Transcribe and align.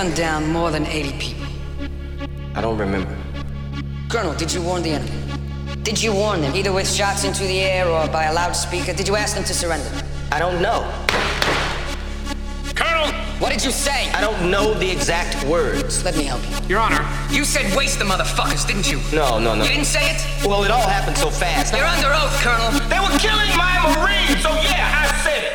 gunned 0.00 0.16
down 0.16 0.50
more 0.50 0.70
than 0.70 0.86
80 0.86 1.12
people. 1.18 1.44
I 2.54 2.62
don't 2.62 2.78
remember. 2.78 3.14
Colonel, 4.08 4.32
did 4.34 4.50
you 4.50 4.62
warn 4.62 4.82
the 4.82 4.92
enemy? 4.92 5.12
Did 5.82 6.02
you 6.02 6.14
warn 6.14 6.40
them, 6.40 6.54
either 6.56 6.72
with 6.72 6.90
shots 6.90 7.24
into 7.24 7.42
the 7.44 7.60
air 7.60 7.86
or 7.86 8.08
by 8.08 8.24
a 8.24 8.32
loudspeaker? 8.32 8.94
Did 8.94 9.06
you 9.06 9.14
ask 9.16 9.34
them 9.34 9.44
to 9.44 9.52
surrender? 9.52 9.90
I 10.32 10.38
don't 10.38 10.62
know. 10.62 10.80
Colonel! 12.74 13.12
What 13.40 13.52
did 13.52 13.62
you 13.62 13.70
say? 13.70 14.10
I 14.12 14.22
don't 14.22 14.50
know 14.50 14.72
the 14.72 14.90
exact 14.90 15.44
words. 15.44 16.02
Let 16.02 16.16
me 16.16 16.24
help 16.24 16.40
you. 16.50 16.66
Your 16.70 16.80
Honor, 16.80 17.04
you 17.30 17.44
said 17.44 17.66
waste 17.76 17.98
the 17.98 18.06
motherfuckers, 18.06 18.66
didn't 18.66 18.90
you? 18.90 19.00
No, 19.12 19.38
no, 19.38 19.54
no. 19.54 19.62
You 19.64 19.68
didn't 19.68 19.84
say 19.84 20.14
it? 20.16 20.46
Well, 20.46 20.64
it 20.64 20.70
all 20.70 20.88
happened 20.88 21.18
so 21.18 21.28
fast. 21.28 21.76
You're 21.76 21.84
under 21.84 22.08
oath, 22.08 22.36
Colonel. 22.40 22.72
They 22.88 23.00
were 23.00 23.18
killing 23.18 23.52
my 23.54 23.74
Marines, 23.98 24.40
so 24.42 24.48
yeah, 24.64 25.08
I 25.12 25.22
said 25.22 25.49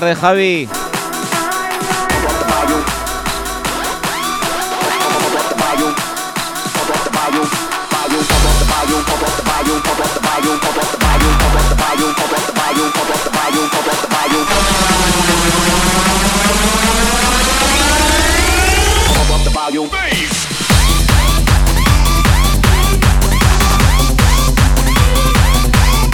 tardes, 0.00 0.18
Javi. 0.18 0.68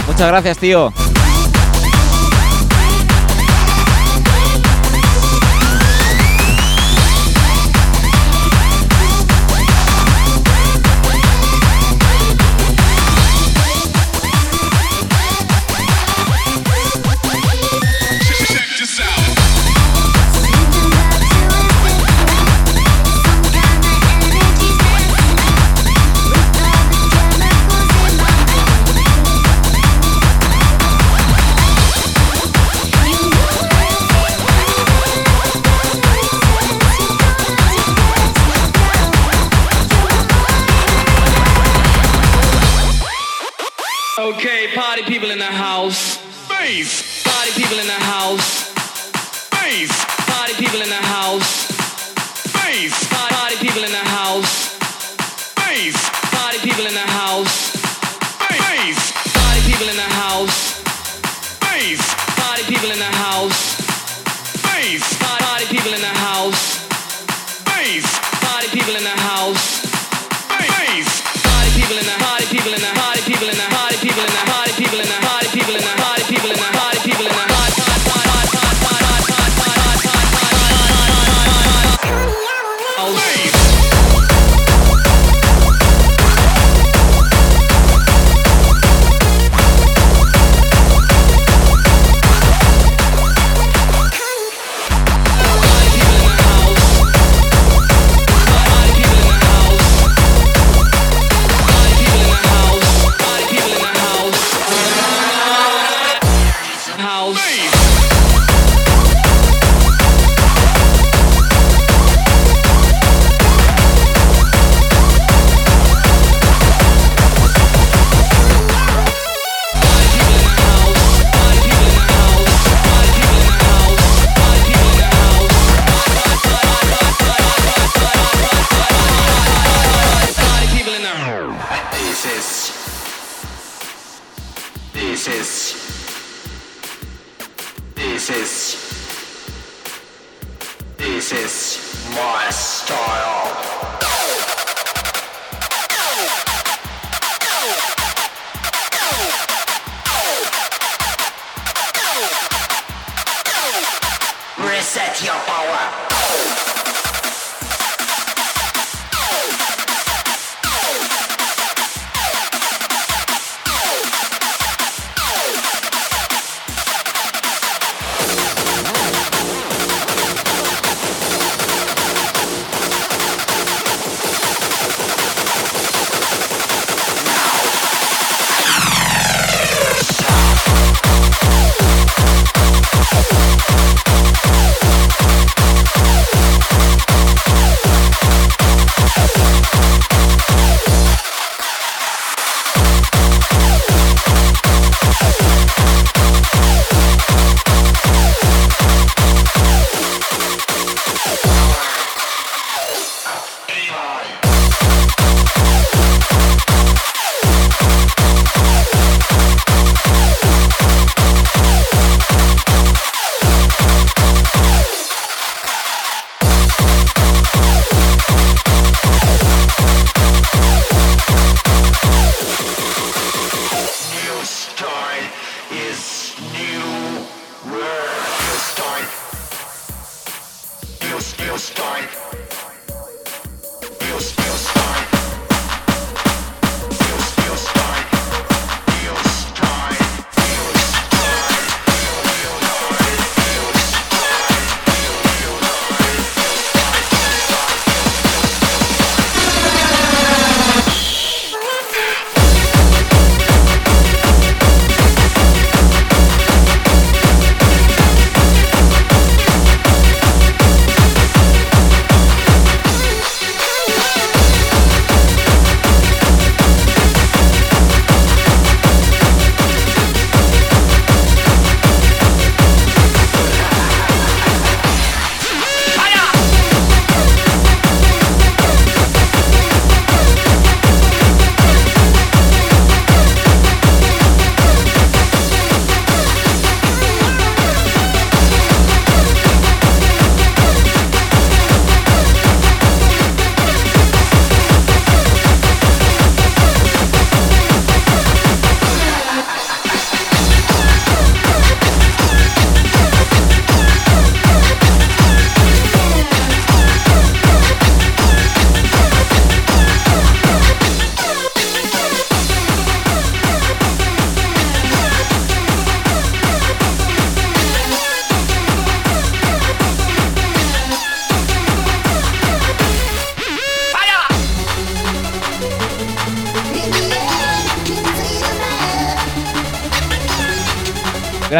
Muchas 0.07 0.27
gracias, 0.27 0.57
tío. 0.59 0.93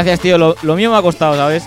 Gracias, 0.01 0.19
tío. 0.19 0.35
Lo, 0.39 0.75
mío 0.75 0.89
me 0.89 0.97
ha 0.97 1.01
costado, 1.03 1.35
¿sabes? 1.35 1.63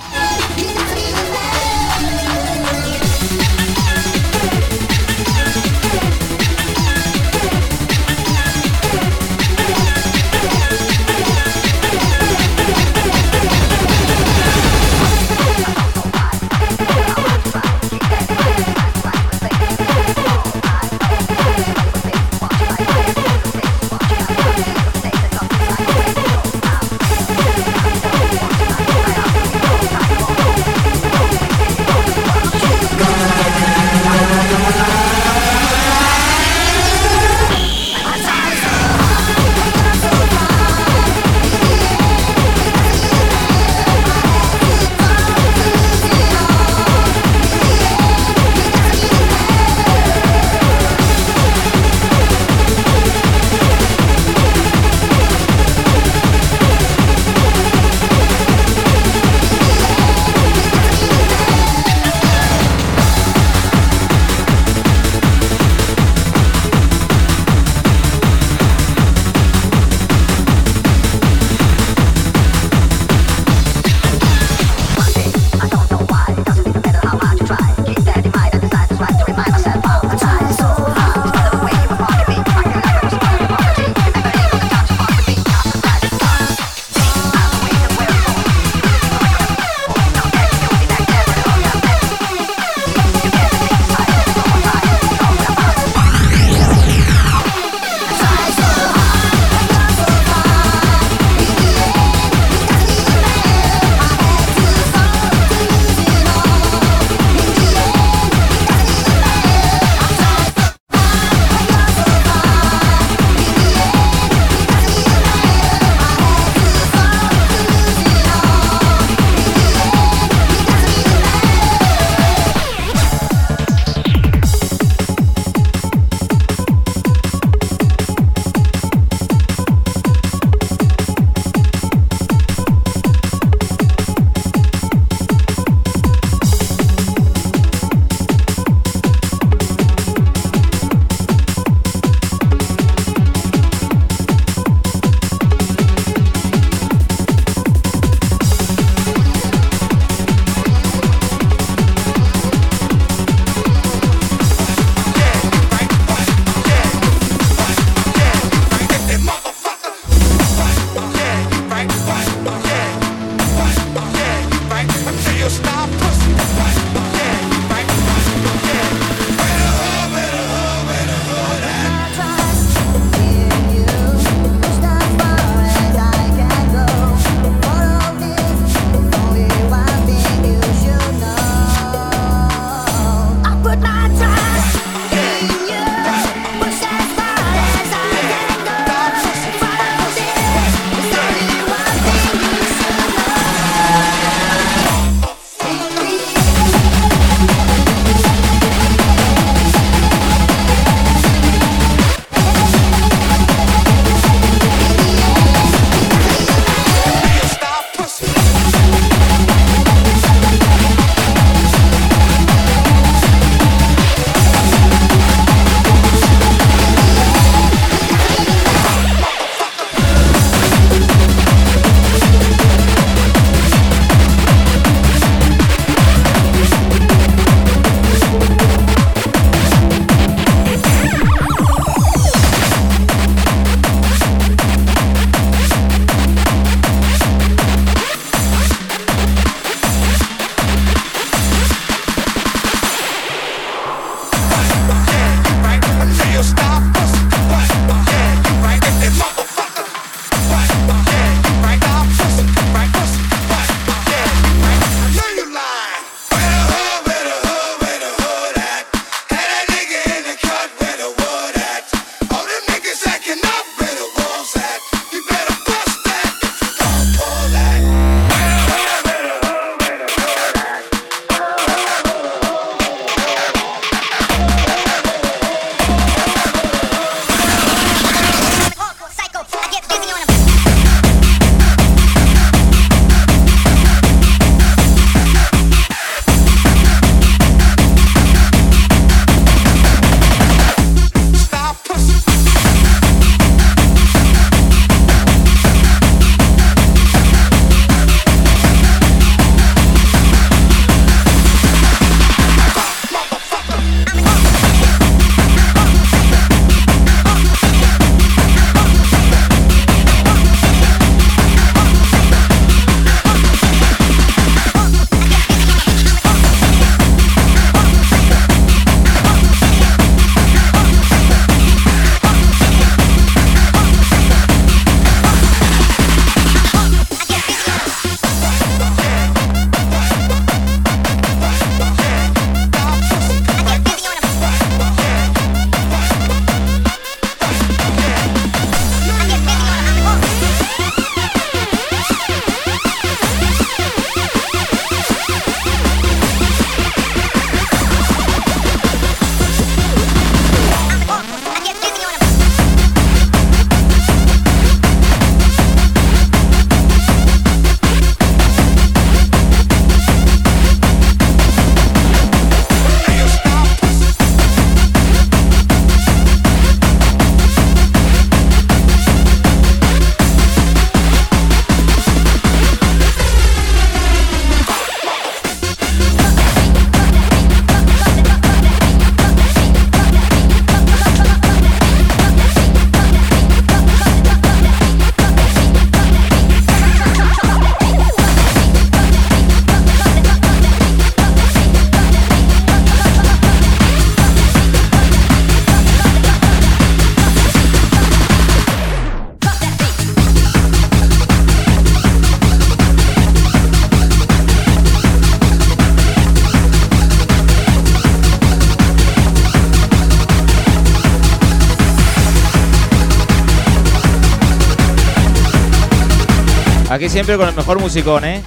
siempre 417.15 417.37
con 417.37 417.49
el 417.49 417.55
mejor 417.55 417.79
musicón, 417.81 418.25
¿eh? 418.25 418.43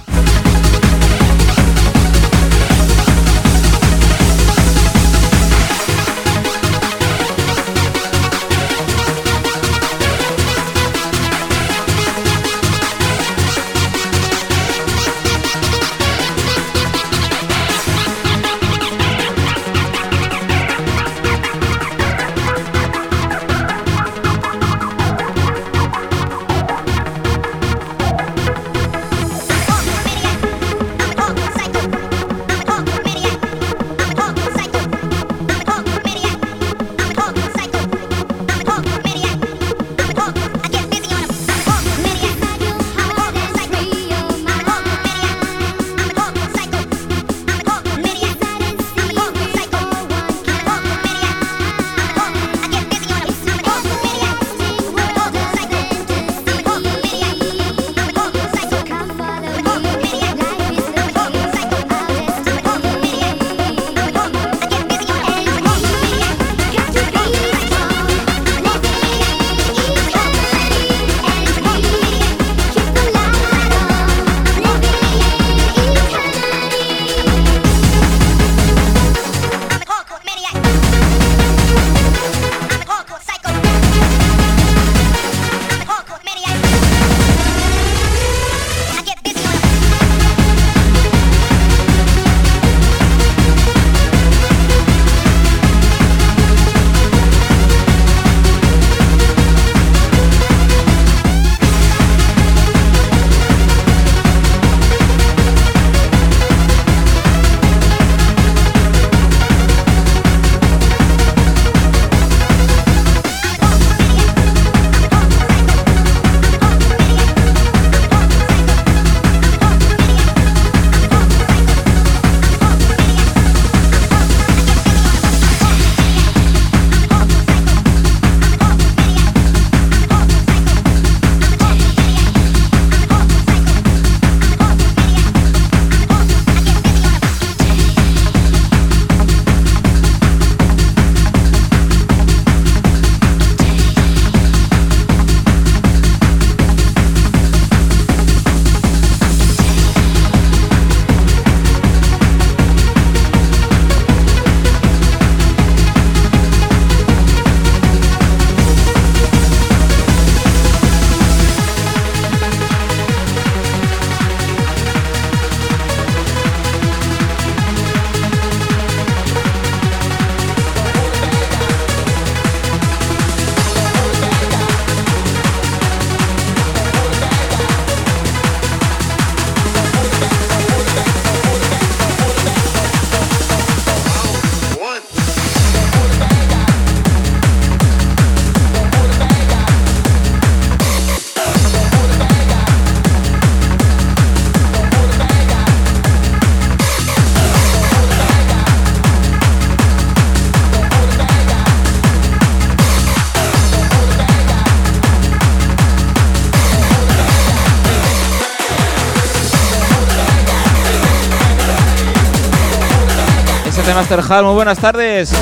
Hall, 214.06 214.44
Muy 214.44 214.54
buenas 214.54 214.78
tardes. 214.78 215.32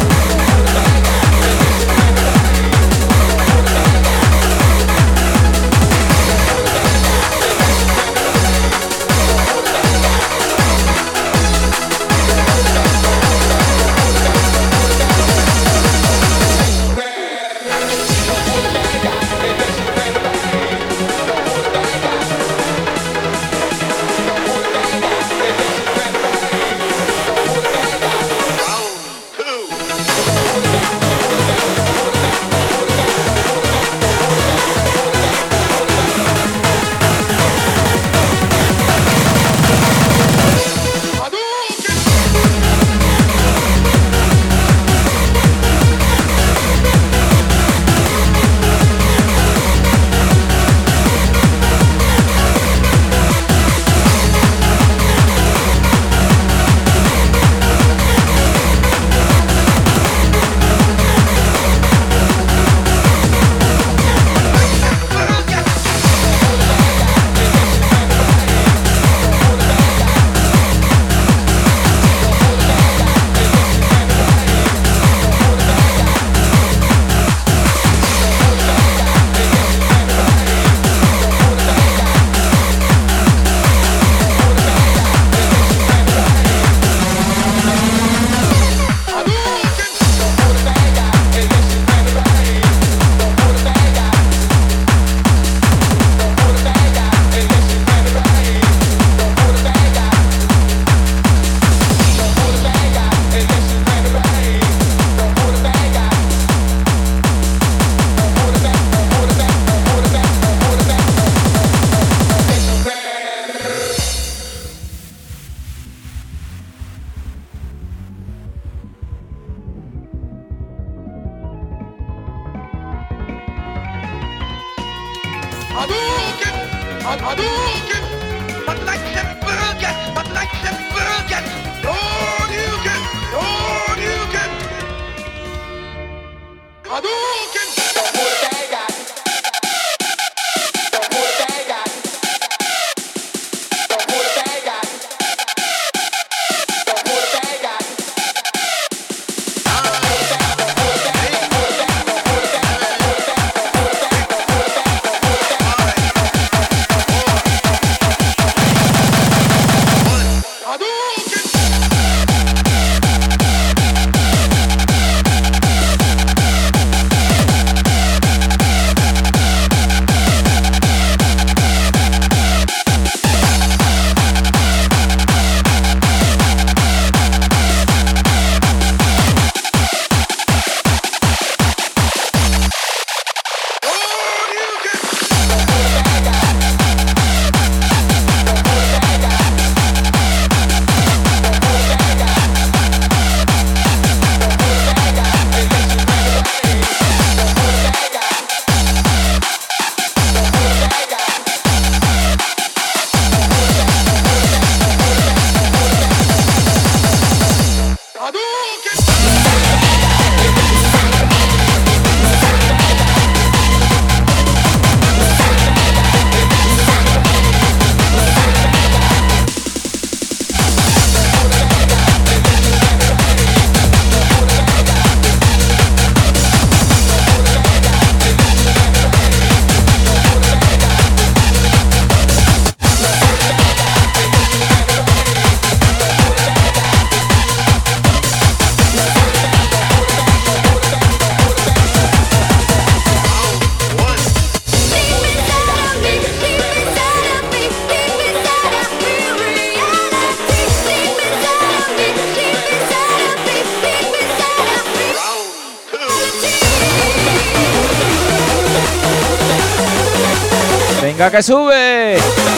Venga 261.17 261.31
que 261.31 261.43
sube. 261.43 262.55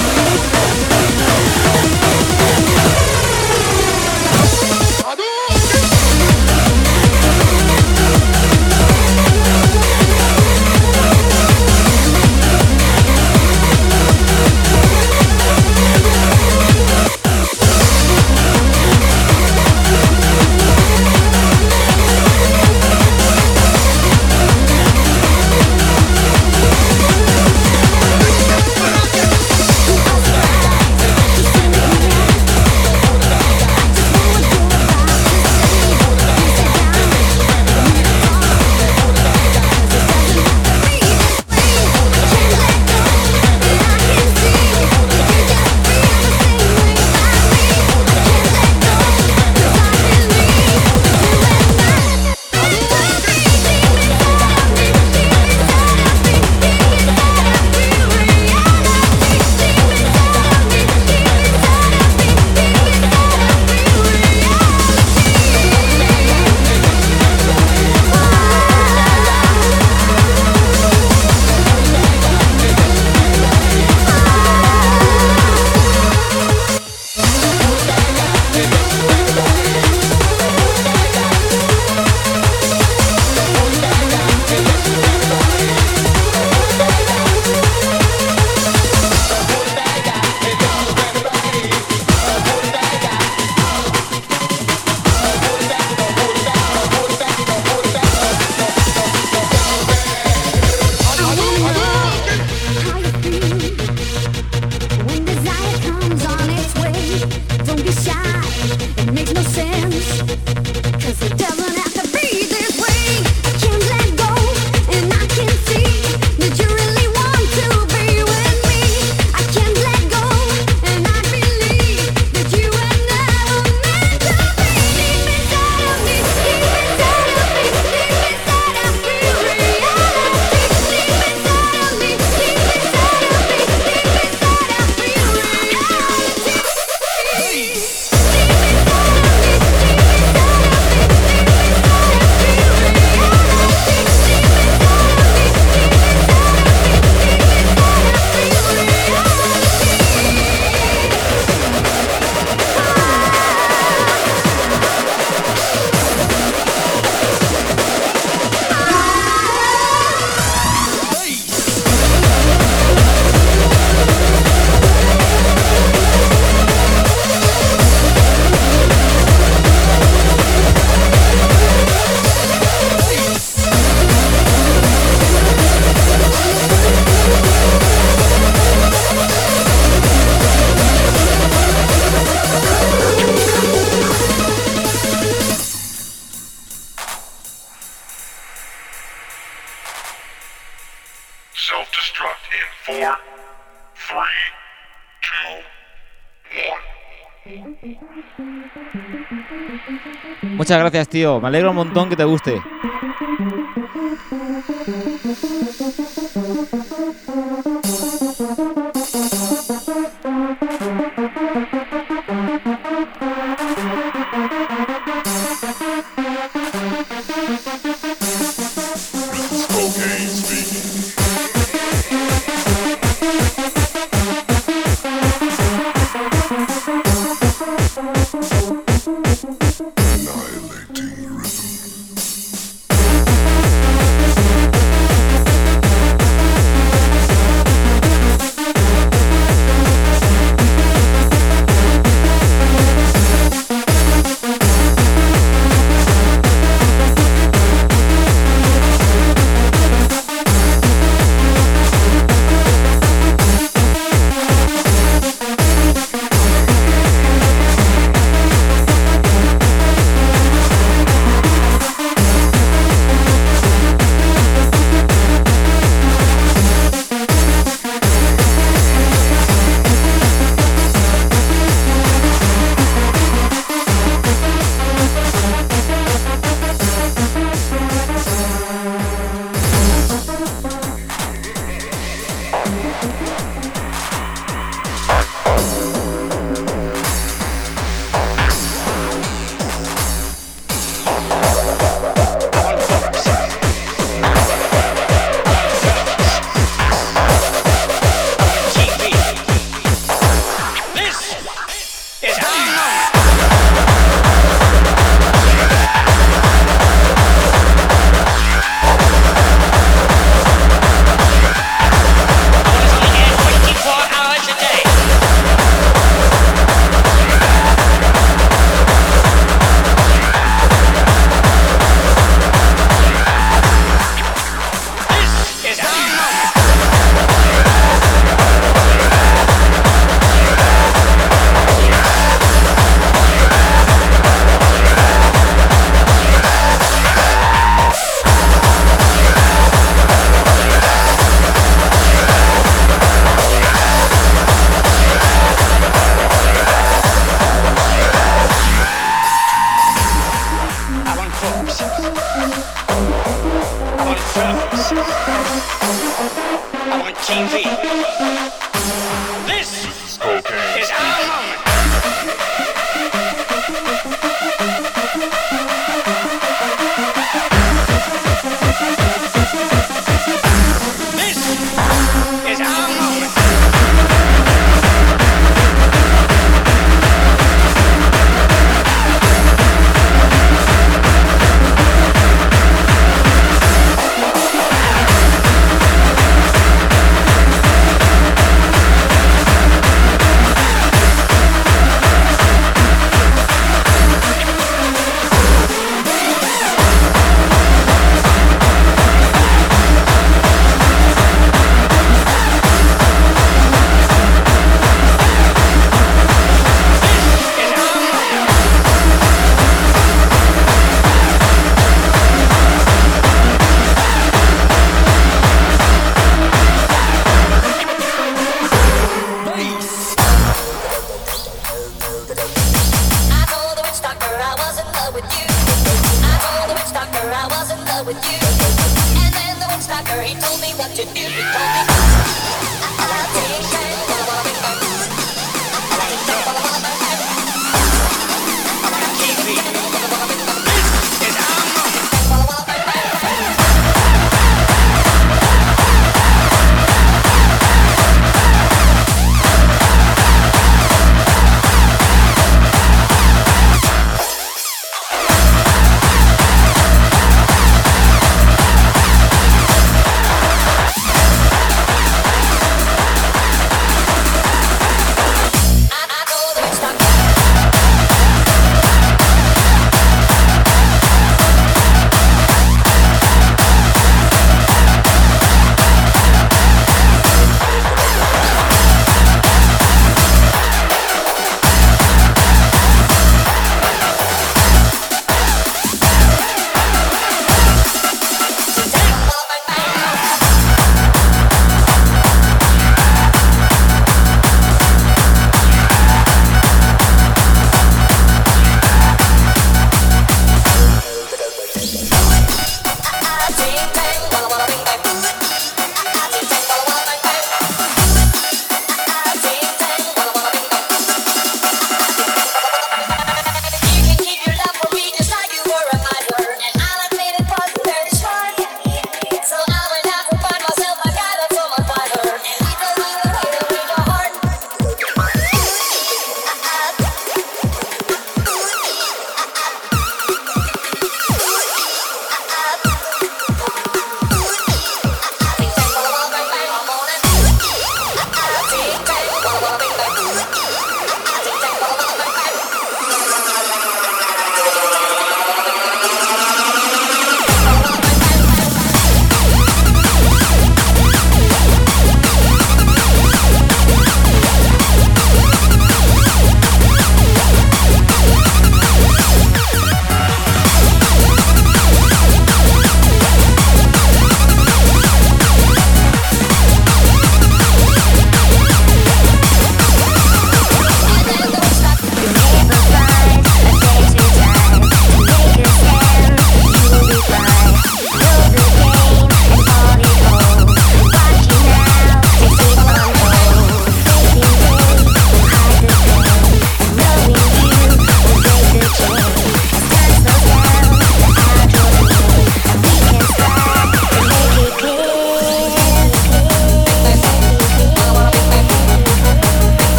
Muchas 200.68 200.80
gracias, 200.80 201.08
tío. 201.08 201.40
Me 201.40 201.48
alegro 201.48 201.70
un 201.70 201.76
montón 201.76 202.10
que 202.10 202.16
te 202.16 202.24
guste. 202.24 202.60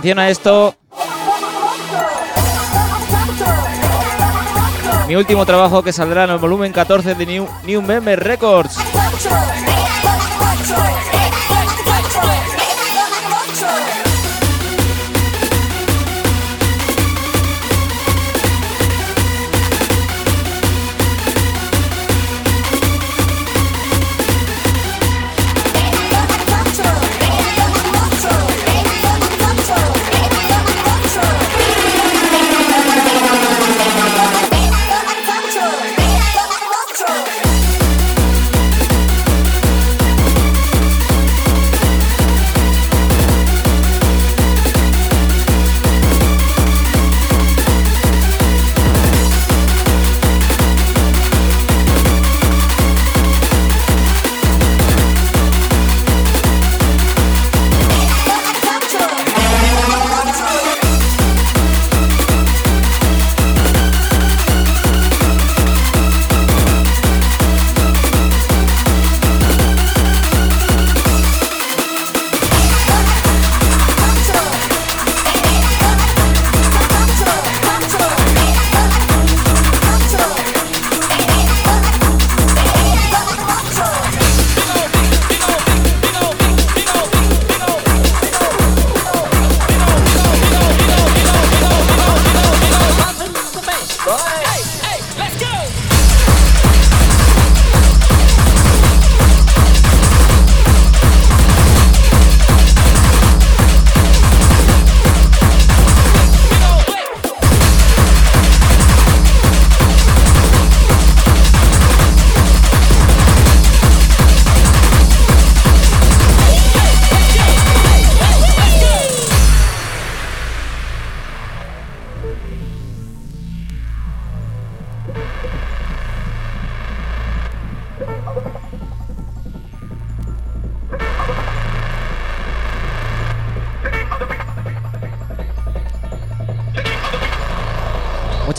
Atención 0.00 0.18
a 0.18 0.30
esto. 0.30 0.74
Mi 5.06 5.14
último 5.14 5.44
trabajo 5.44 5.82
que 5.82 5.92
saldrá 5.92 6.24
en 6.24 6.30
el 6.30 6.38
volumen 6.38 6.72
14 6.72 7.14
de 7.16 7.26
New, 7.26 7.46
New 7.66 7.82
Meme 7.82 8.16
Records. 8.16 8.78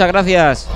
muchas 0.02 0.08
gracias. 0.14 0.68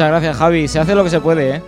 Muchas 0.00 0.12
gracias, 0.12 0.36
Javi. 0.38 0.66
Se 0.66 0.78
hace 0.78 0.94
lo 0.94 1.04
que 1.04 1.10
se 1.10 1.20
puede, 1.20 1.56
¿eh? 1.56 1.62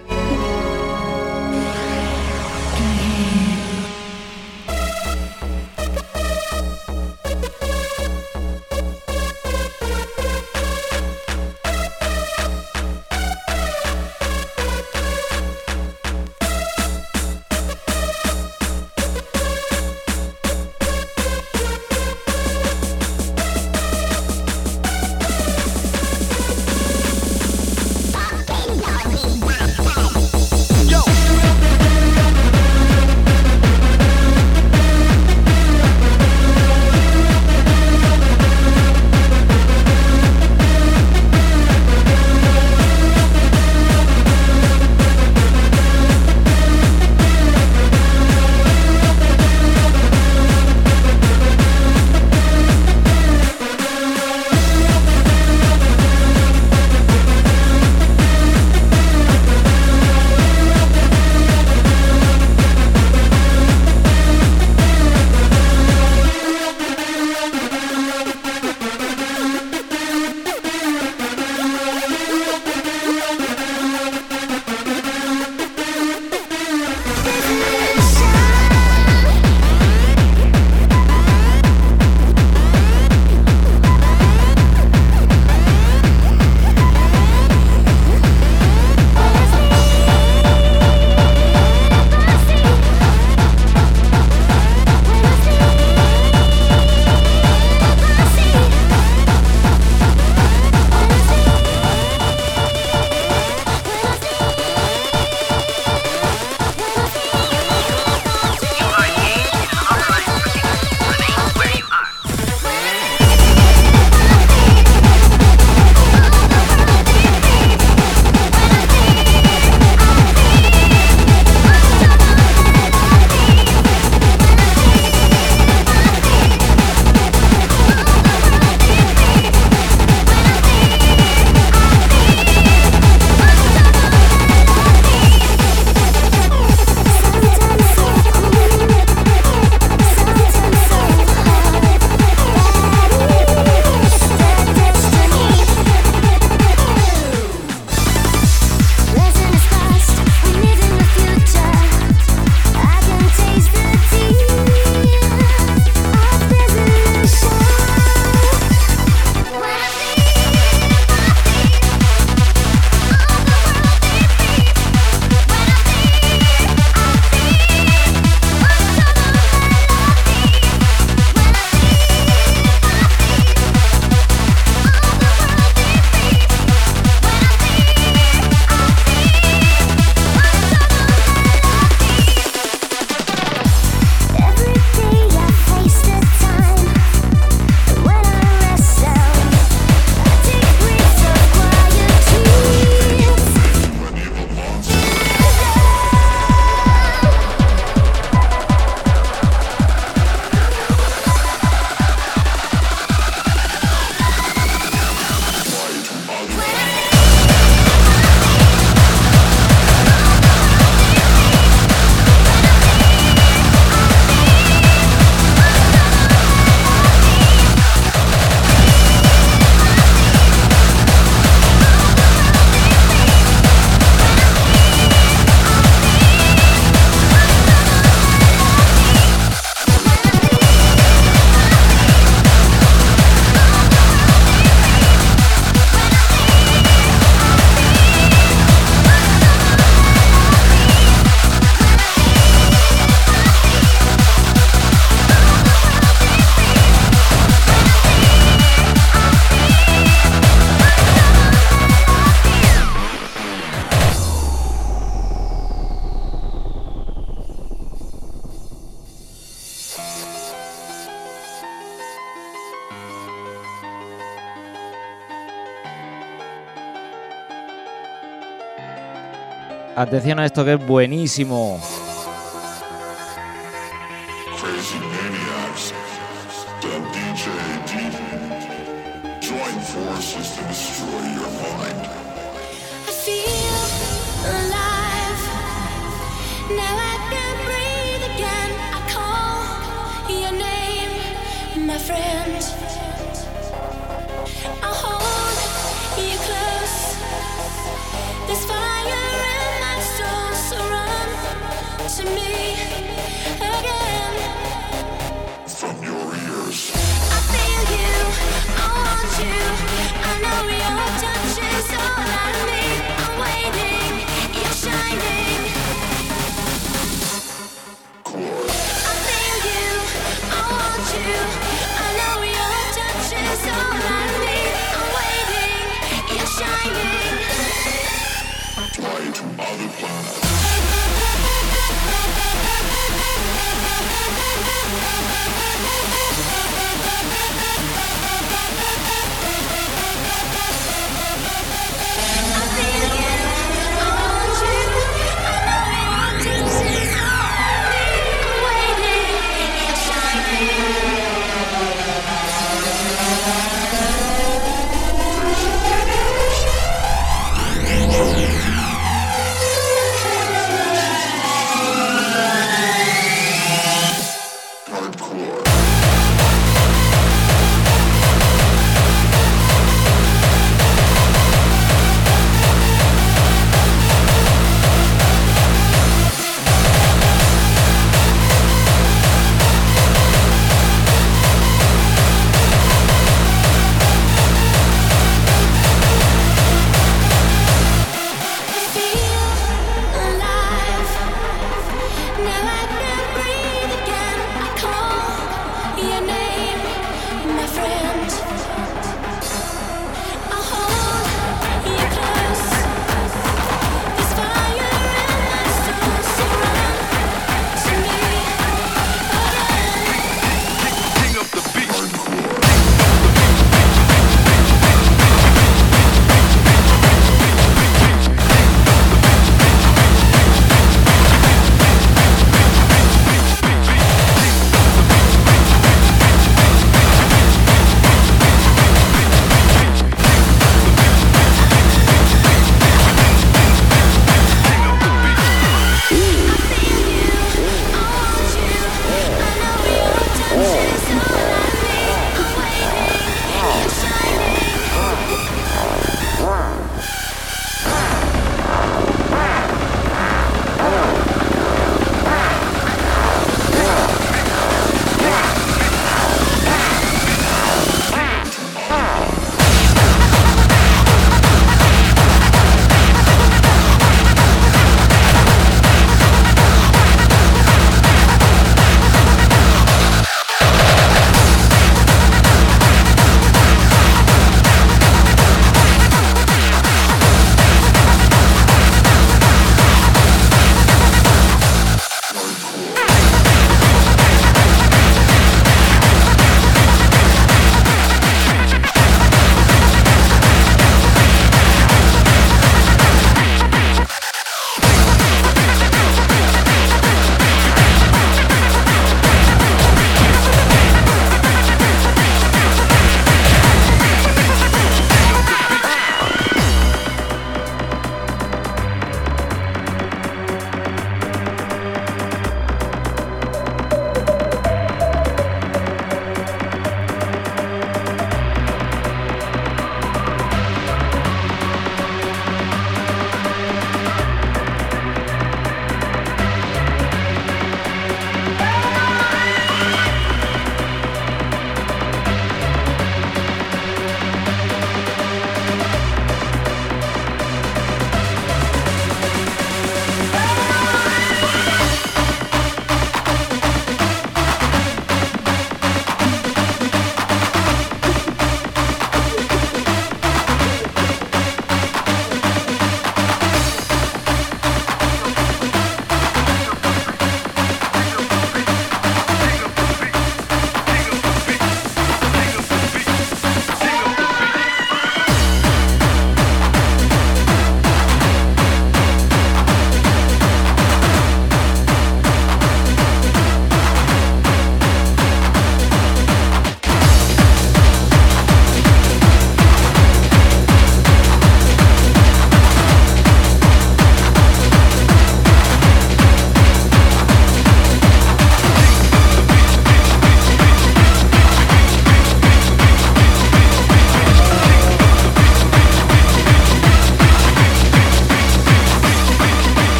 Atención 270.02 270.40
a 270.40 270.46
esto 270.46 270.64
que 270.64 270.72
es 270.72 270.84
buenísimo. 270.84 271.78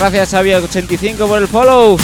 gracias, 0.00 0.30
Xavier, 0.30 0.62
85 0.64 1.28
por 1.28 1.38
el 1.42 1.46
follow. 1.46 1.98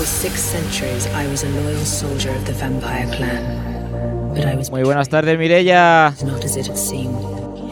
For 0.00 0.06
six 0.06 0.40
centuries 0.40 1.06
I 1.08 1.26
was 1.26 1.42
a 1.44 1.48
loyal 1.60 1.84
soldier 1.84 2.30
of 2.30 2.46
the 2.46 2.54
vampire 2.54 3.04
clan. 3.14 4.32
But 4.34 4.46
I 4.46 4.54
was 4.54 4.70
Muy 4.70 4.82
buenas 4.82 5.08
tardes, 5.08 5.36
Mirella. 5.36 6.16
Not 6.24 6.42
as 6.42 6.56
it 6.56 6.68
had 6.68 6.78
seemed. 6.78 7.20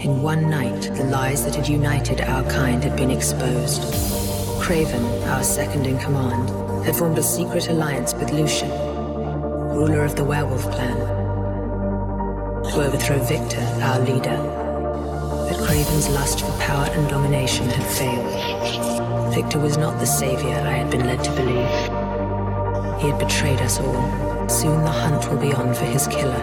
In 0.04 0.20
one 0.20 0.50
night, 0.50 0.90
the 0.94 1.04
lies 1.04 1.46
that 1.46 1.54
had 1.54 1.66
united 1.68 2.20
our 2.20 2.42
kind 2.50 2.84
had 2.84 2.96
been 2.98 3.10
exposed. 3.10 3.80
Craven, 4.60 5.02
our 5.30 5.42
second 5.42 5.86
in 5.86 5.96
command, 5.96 6.50
had 6.84 6.96
formed 6.96 7.16
a 7.16 7.22
secret 7.22 7.70
alliance 7.70 8.12
with 8.12 8.30
Lucian, 8.30 8.68
ruler 9.70 10.04
of 10.04 10.14
the 10.16 10.22
werewolf 10.24 10.64
clan, 10.70 10.98
to 12.72 12.82
overthrow 12.86 13.18
Victor, 13.20 13.64
our 13.80 14.00
leader. 14.00 14.36
But 15.48 15.64
Craven's 15.64 16.10
lust 16.10 16.40
for 16.42 16.52
power 16.60 16.88
and 16.92 17.08
domination 17.08 17.64
had 17.70 17.86
failed. 17.86 19.32
Victor 19.34 19.58
was 19.60 19.78
not 19.78 19.98
the 19.98 20.04
savior 20.06 20.50
I 20.68 20.72
had 20.76 20.90
been 20.90 21.06
led 21.06 21.24
to 21.24 21.30
believe. 21.34 21.87
He 23.00 23.10
had 23.10 23.18
betrayed 23.20 23.60
us 23.60 23.78
all. 23.78 24.48
Soon 24.48 24.82
the 24.82 24.90
hunt 24.90 25.30
will 25.30 25.38
be 25.38 25.52
on 25.54 25.72
for 25.72 25.84
his 25.84 26.08
killer. 26.08 26.34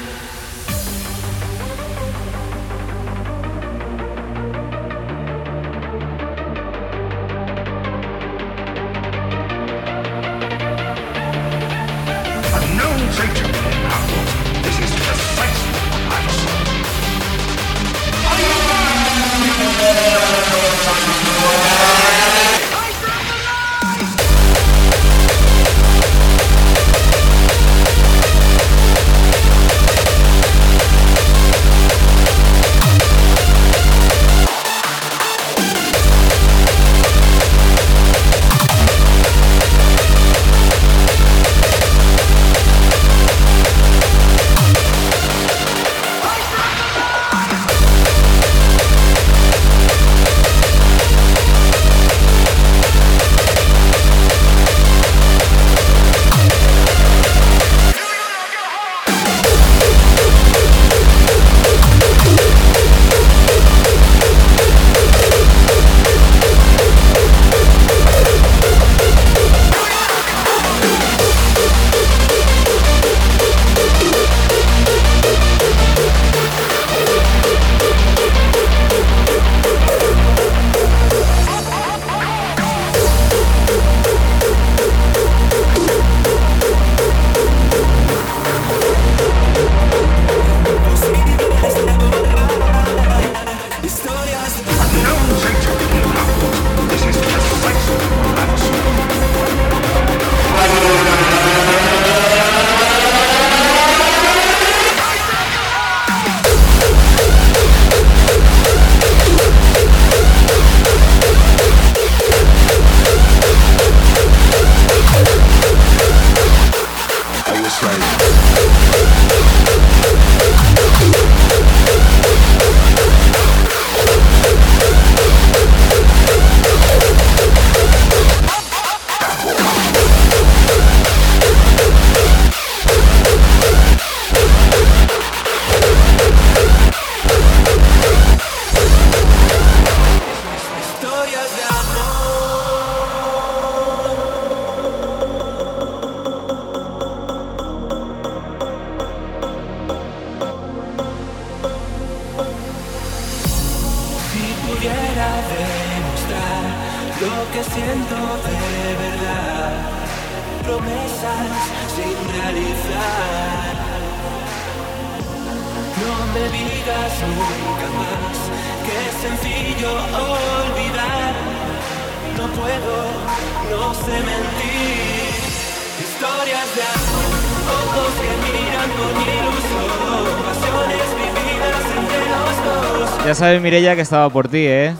Mirella 183.60 183.96
que 183.96 184.02
estaba 184.02 184.30
por 184.30 184.48
ti, 184.48 184.60
¿eh? 184.66 184.94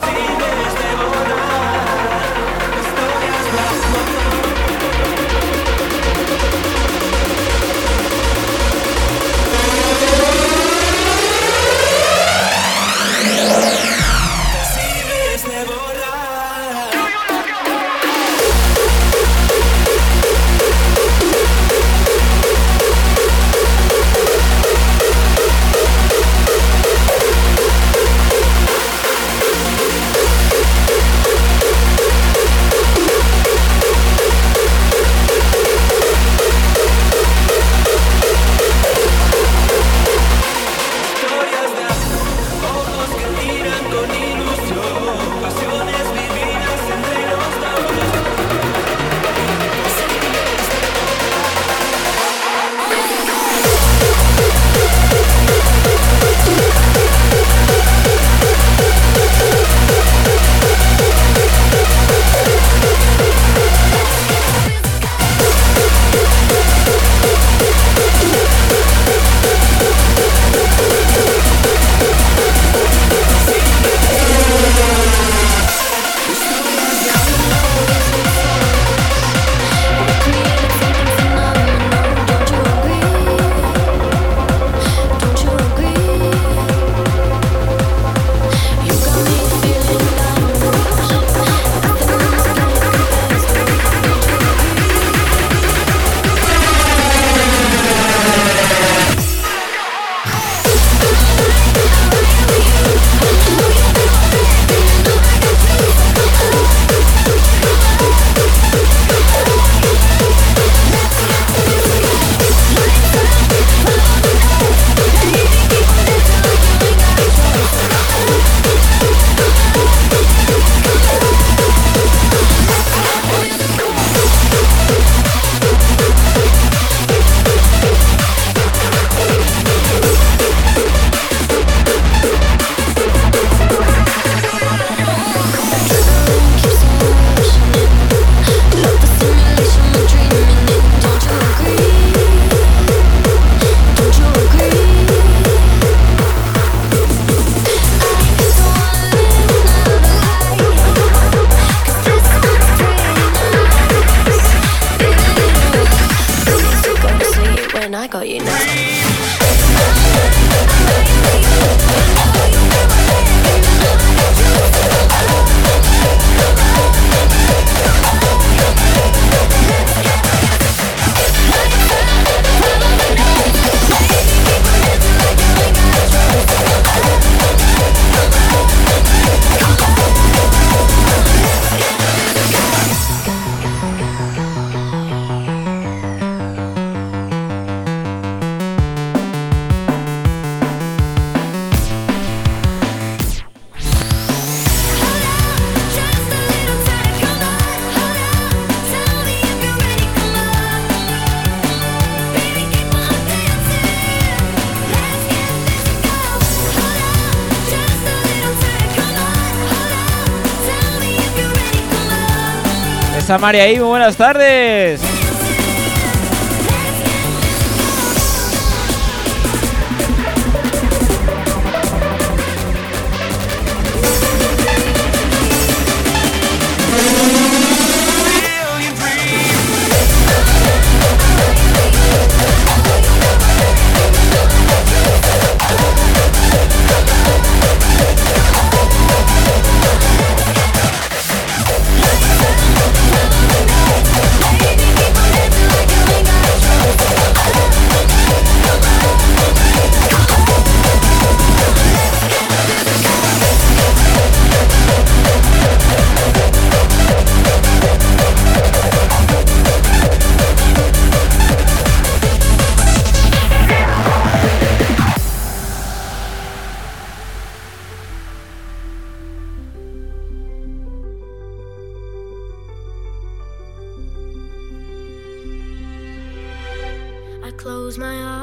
María 213.40 213.70
Ivo, 213.72 213.88
buenas 213.88 214.18
tardes. 214.18 215.00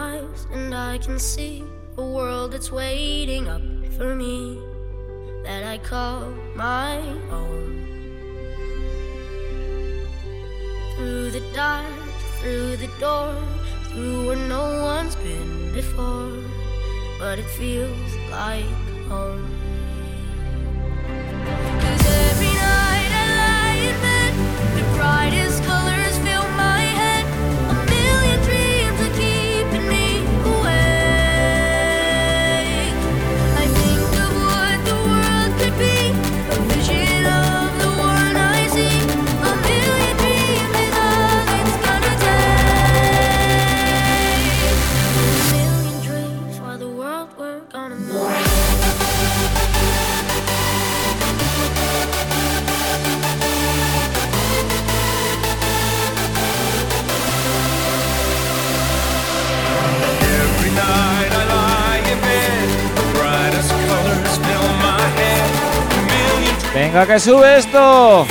eyes, 0.07 0.47
and 0.53 0.75
I 0.75 0.99
can 0.99 1.19
see 1.19 1.65
a 1.97 2.07
world 2.17 2.53
that's 2.53 2.71
waiting 2.71 3.45
up 3.49 3.63
for 3.97 4.15
me 4.23 4.37
that 5.45 5.63
I 5.73 5.77
call 5.79 6.21
my 6.67 6.97
own. 7.41 7.67
Through 10.95 11.31
the 11.37 11.45
dark, 11.63 11.99
through 12.39 12.77
the 12.85 12.91
door, 13.05 13.35
through 13.89 14.19
where 14.27 14.43
no 14.57 14.65
one's 14.93 15.17
been 15.29 15.53
before, 15.81 16.33
but 17.21 17.39
it 17.43 17.49
feels 17.61 18.11
like 18.31 18.71
home. 19.11 19.56
¡A 66.99 67.05
que 67.07 67.21
sube 67.21 67.59
esto. 67.59 68.25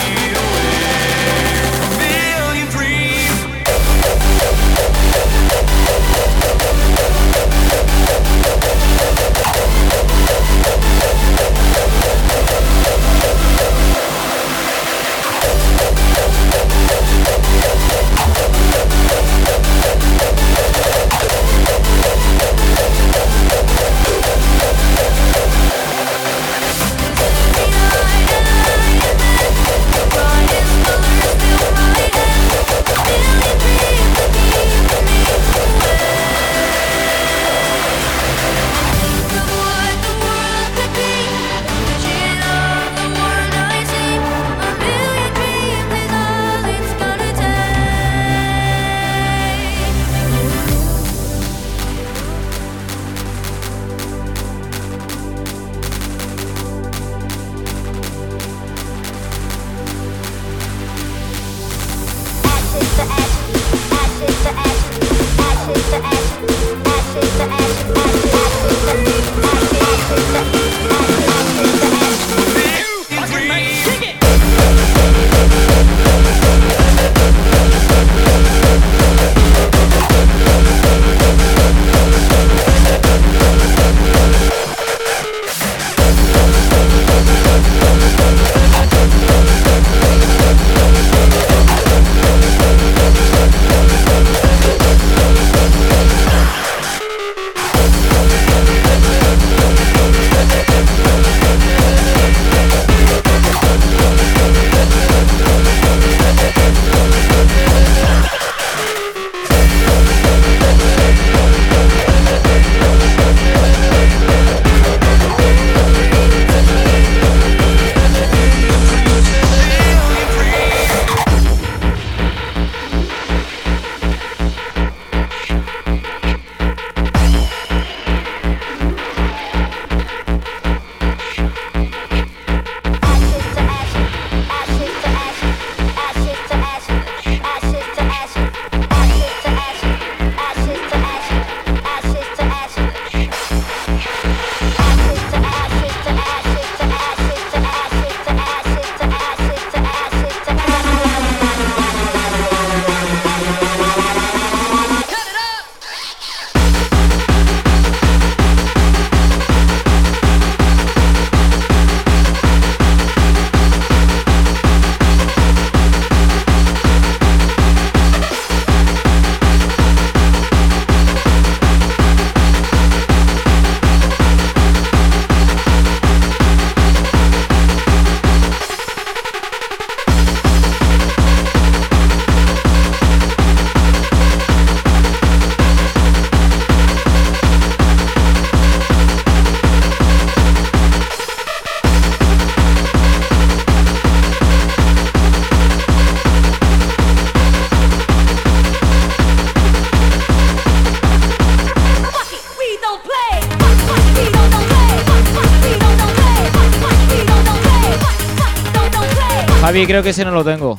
creo 209.86 210.02
que 210.02 210.10
ese 210.10 210.24
no 210.24 210.32
lo 210.32 210.44
tengo. 210.44 210.78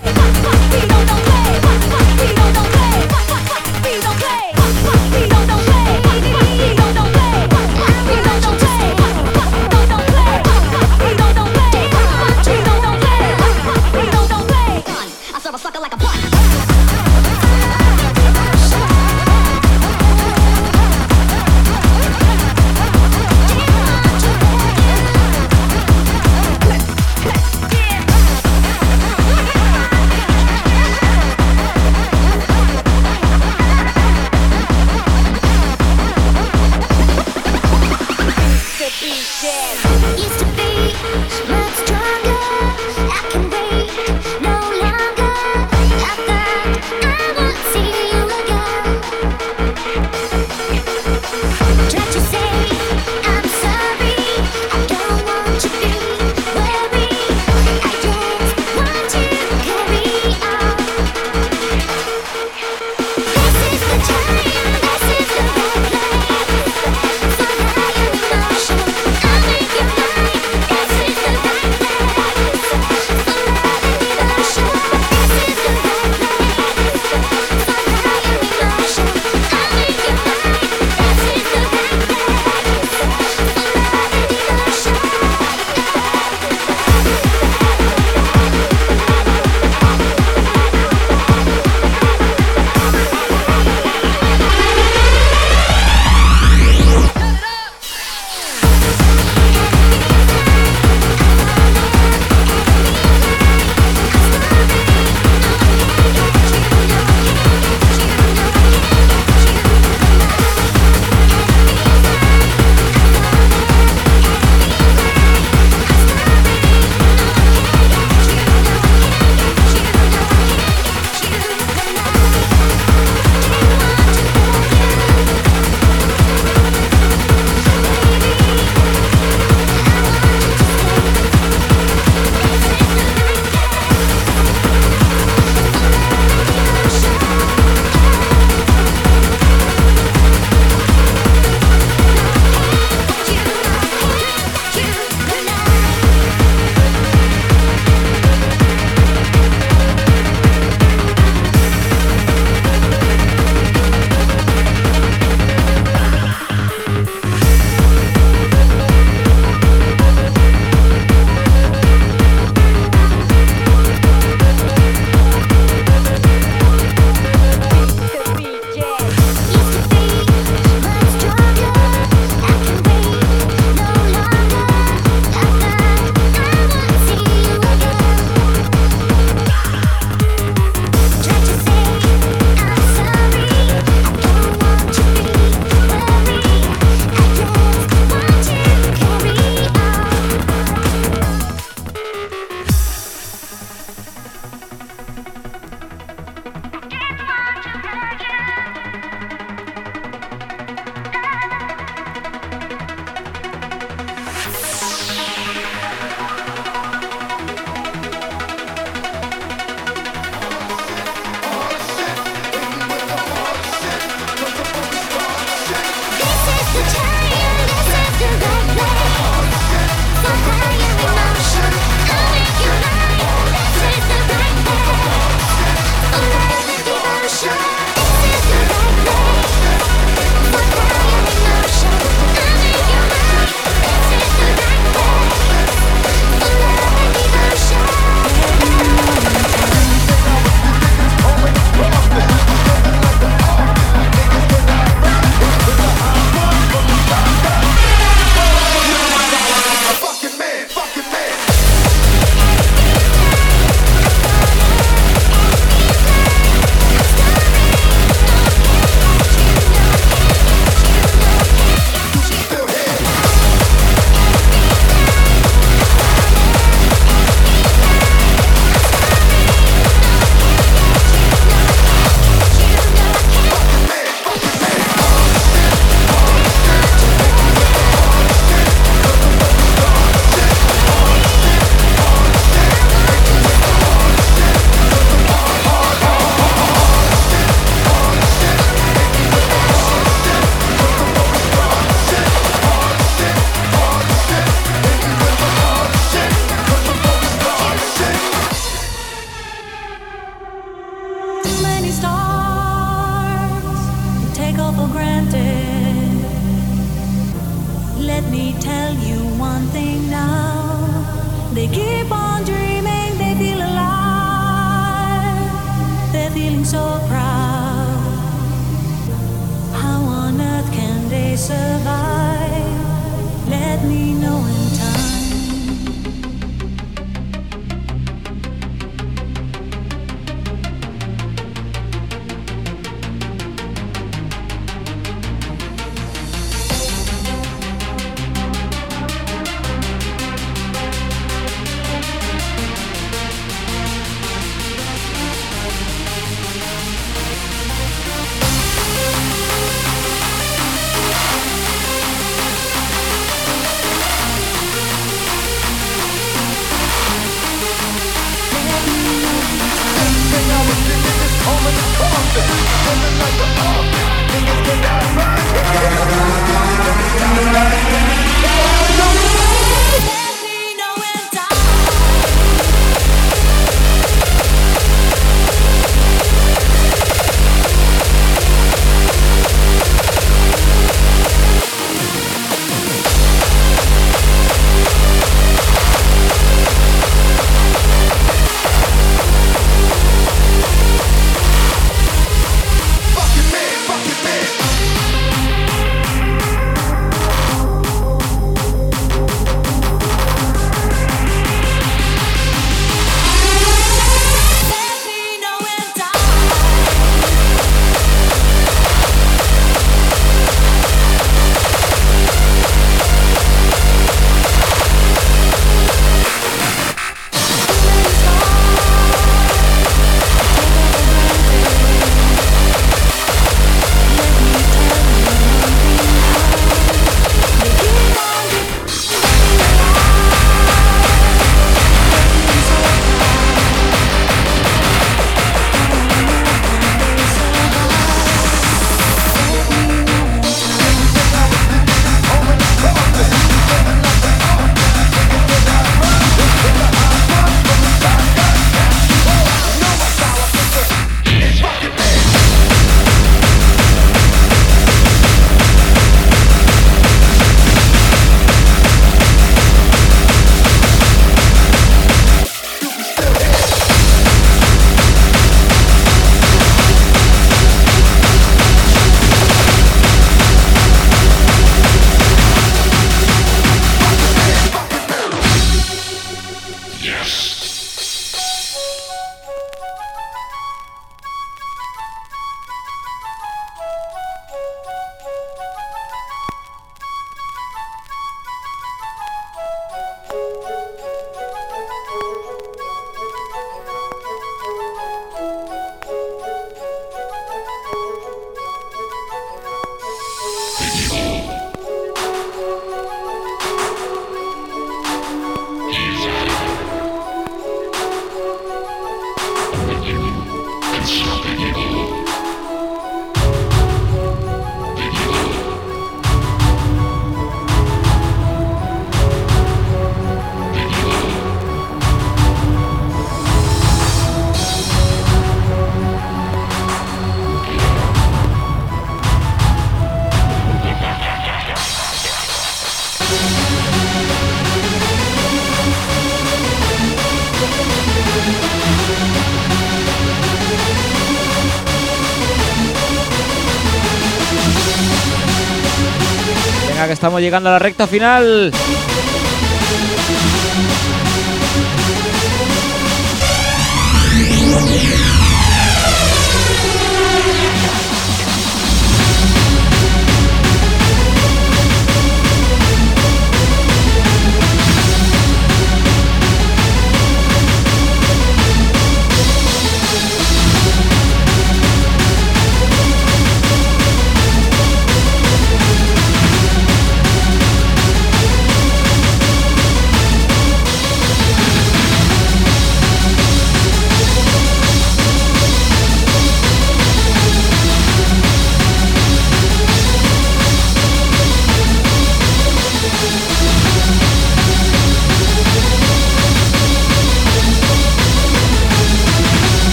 estamos 547.16 547.40
llegando 547.40 547.70
a 547.70 547.72
la 547.72 547.78
recta 547.78 548.06
final. 548.06 548.72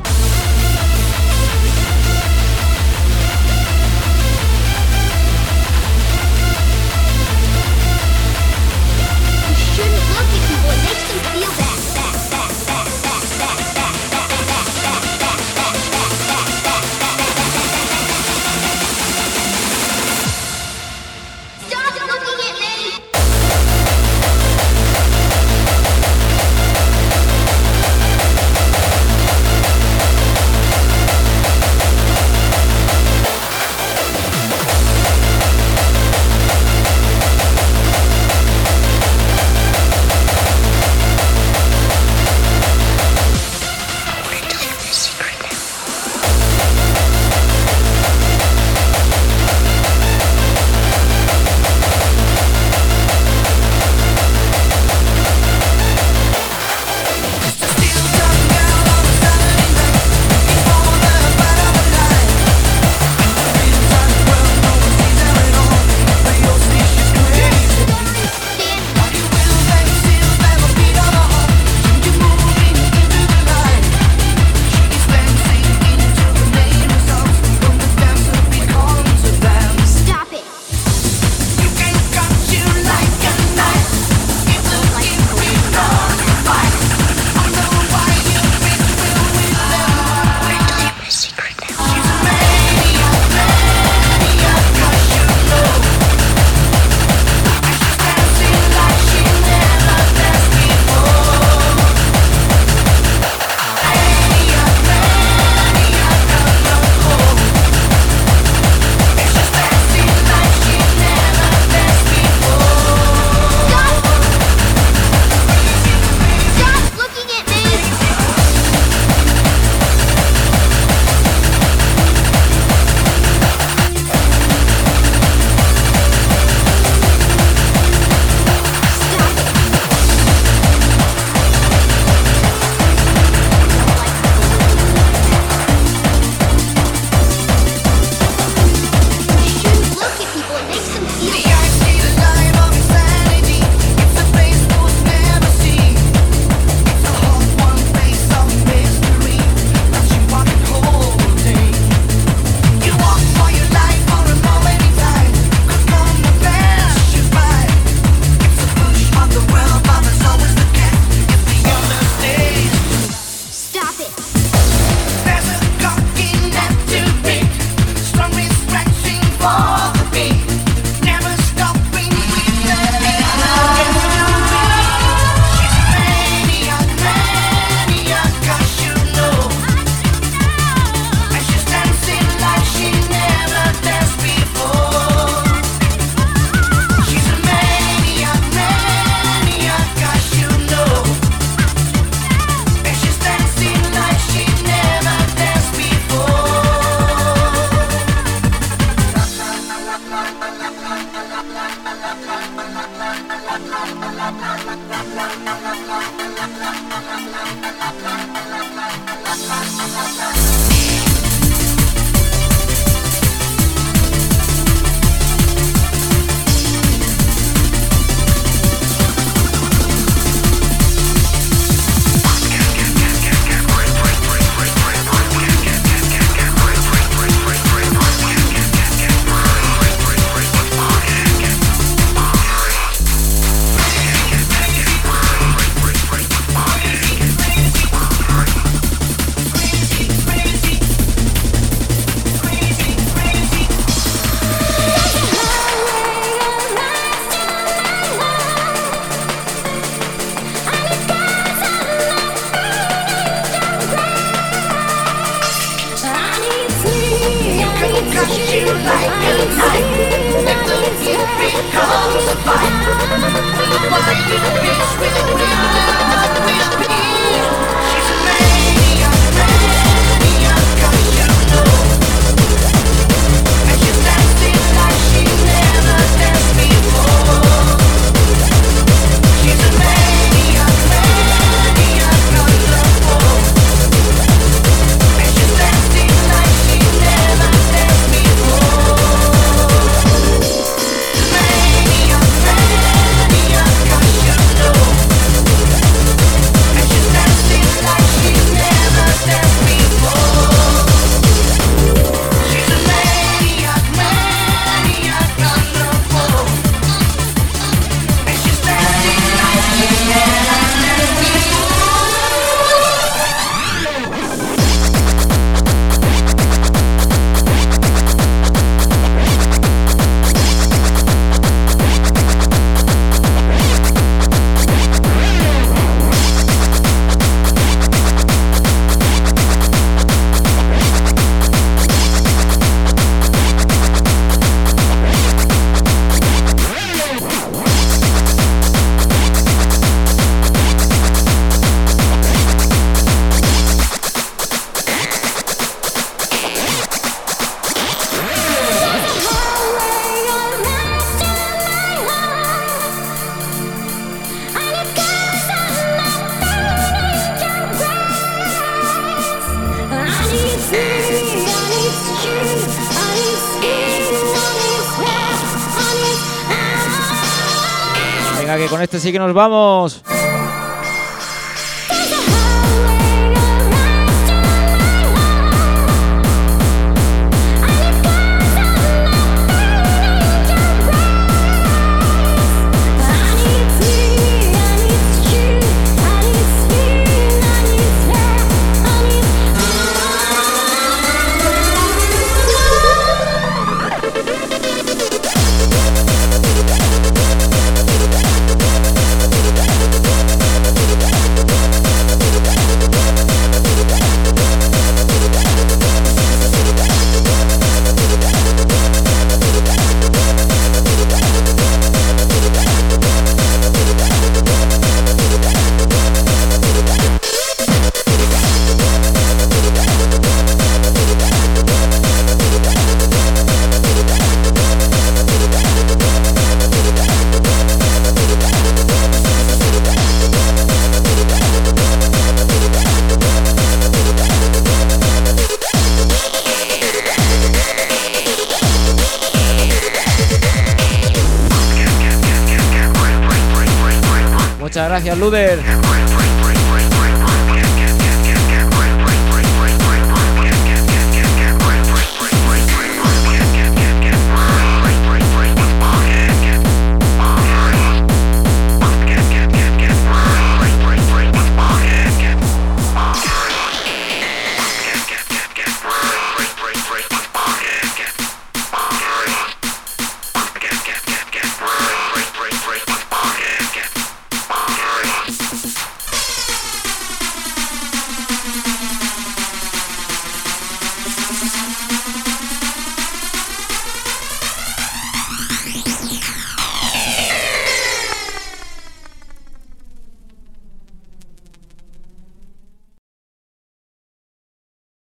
así 369.07 369.13
que 369.13 369.21
nos 369.21 369.33
vamos. 369.33 370.06